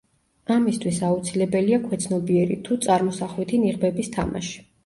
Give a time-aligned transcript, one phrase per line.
[0.53, 4.61] ამისთვის აუცილებელია ქვეცნობიერი თუ წარმოსახვითი ნიღბების თამაში.